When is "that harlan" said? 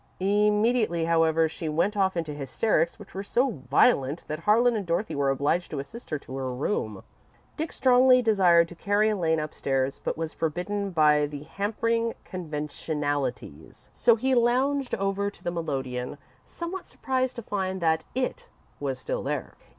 4.27-4.75